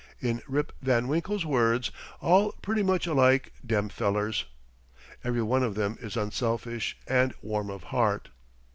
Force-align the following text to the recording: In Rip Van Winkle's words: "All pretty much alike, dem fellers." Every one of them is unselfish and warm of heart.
In 0.19 0.41
Rip 0.47 0.71
Van 0.81 1.07
Winkle's 1.07 1.45
words: 1.45 1.91
"All 2.21 2.53
pretty 2.63 2.81
much 2.81 3.05
alike, 3.05 3.53
dem 3.63 3.87
fellers." 3.87 4.45
Every 5.23 5.43
one 5.43 5.61
of 5.61 5.75
them 5.75 5.95
is 6.01 6.17
unselfish 6.17 6.97
and 7.05 7.35
warm 7.43 7.69
of 7.69 7.83
heart. 7.83 8.29